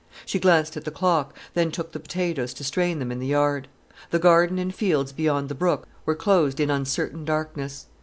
[0.25, 3.67] She glanced at the clock, then took the potatoes to strain them in the yard.
[4.09, 7.85] The garden and fields beyond the brook were closed in uncertain darkness.